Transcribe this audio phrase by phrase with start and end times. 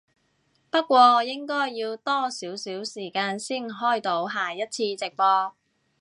[0.71, 5.53] 不過我應該要多少少時間先開到下一次直播